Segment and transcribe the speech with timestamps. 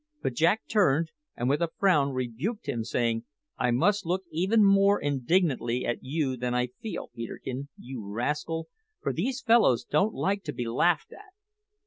[0.23, 3.23] But Jack turned, and with a frown rebuked him, saying,
[3.59, 8.67] "I must look even more indignantly at you than I feel, Peterkin, you rascal,
[9.03, 11.35] for these fellows don't like to be laughed at."